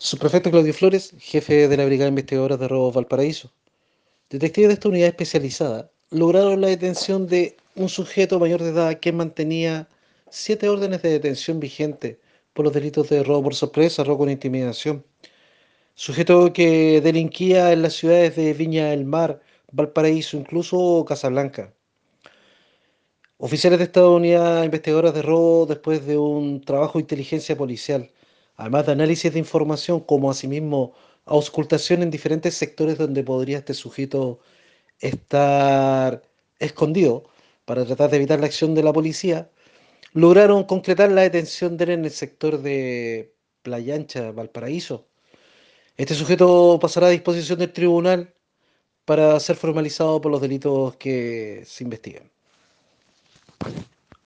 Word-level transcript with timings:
Subprefecto 0.00 0.52
Claudio 0.52 0.72
Flores, 0.72 1.12
jefe 1.18 1.66
de 1.66 1.76
la 1.76 1.84
Brigada 1.84 2.08
Investigadora 2.08 2.56
de 2.56 2.68
Robos 2.68 2.94
Valparaíso. 2.94 3.52
Detectives 4.30 4.68
de 4.68 4.74
esta 4.74 4.88
unidad 4.88 5.08
especializada 5.08 5.90
lograron 6.10 6.60
la 6.60 6.68
detención 6.68 7.26
de 7.26 7.56
un 7.74 7.88
sujeto 7.88 8.38
mayor 8.38 8.62
de 8.62 8.68
edad 8.68 9.00
que 9.00 9.10
mantenía 9.10 9.88
siete 10.30 10.68
órdenes 10.68 11.02
de 11.02 11.10
detención 11.10 11.58
vigentes 11.58 12.18
por 12.52 12.64
los 12.64 12.72
delitos 12.72 13.08
de 13.08 13.24
robo 13.24 13.42
por 13.42 13.56
sorpresa, 13.56 14.04
robo 14.04 14.18
con 14.18 14.30
intimidación. 14.30 15.04
Sujeto 15.96 16.52
que 16.52 17.00
delinquía 17.00 17.72
en 17.72 17.82
las 17.82 17.94
ciudades 17.94 18.36
de 18.36 18.54
Viña 18.54 18.90
del 18.90 19.04
Mar, 19.04 19.40
Valparaíso, 19.72 20.36
incluso 20.36 21.04
Casablanca. 21.08 21.74
Oficiales 23.38 23.80
de 23.80 23.86
esta 23.86 24.06
unidad 24.08 24.62
investigadora 24.62 25.10
de 25.10 25.22
robo, 25.22 25.66
después 25.66 26.06
de 26.06 26.16
un 26.16 26.60
trabajo 26.60 26.98
de 26.98 27.02
inteligencia 27.02 27.56
policial, 27.56 28.12
además 28.58 28.86
de 28.86 28.92
análisis 28.92 29.32
de 29.32 29.38
información, 29.38 30.00
como 30.00 30.30
asimismo 30.30 30.94
auscultación 31.24 32.02
en 32.02 32.10
diferentes 32.10 32.54
sectores 32.54 32.98
donde 32.98 33.24
podría 33.24 33.58
este 33.58 33.74
sujeto 33.74 34.40
estar 35.00 36.22
escondido 36.58 37.24
para 37.64 37.84
tratar 37.86 38.10
de 38.10 38.16
evitar 38.18 38.40
la 38.40 38.46
acción 38.46 38.74
de 38.74 38.82
la 38.82 38.92
policía, 38.92 39.50
lograron 40.12 40.64
concretar 40.64 41.10
la 41.12 41.22
detención 41.22 41.76
de 41.76 41.84
él 41.84 41.90
en 41.90 42.04
el 42.06 42.10
sector 42.10 42.60
de 42.62 43.34
Playa 43.62 43.94
Ancha, 43.96 44.32
Valparaíso. 44.32 45.06
Este 45.96 46.14
sujeto 46.14 46.78
pasará 46.80 47.08
a 47.08 47.10
disposición 47.10 47.58
del 47.58 47.72
tribunal 47.72 48.34
para 49.04 49.38
ser 49.40 49.56
formalizado 49.56 50.20
por 50.20 50.32
los 50.32 50.40
delitos 50.40 50.96
que 50.96 51.62
se 51.66 51.84
investigan. 51.84 52.30